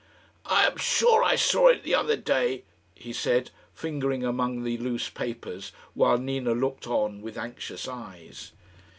[0.47, 2.63] "I am sure I saw it the other day,"
[2.95, 8.51] he said, fingering among the loose papers while Nina looked on with anxious eyes.